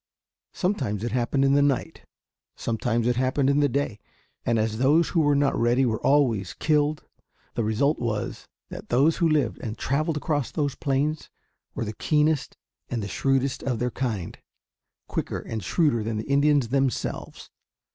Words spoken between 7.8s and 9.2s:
was that those